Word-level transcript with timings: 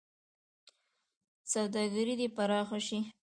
سوداګري 1.51 2.13
دې 2.19 2.27
پراخه 2.35 2.79
شي. 2.87 2.99